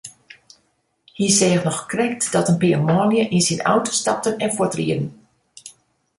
[1.17, 5.07] Hy seach noch krekt dat in pear manlju yn syn auto stapten en fuortrieden.